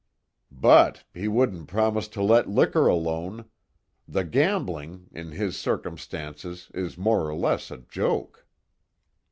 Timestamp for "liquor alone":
2.49-3.45